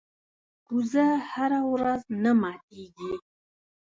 [0.67, 3.13] کوزه هره ورځ نه ماتېږي.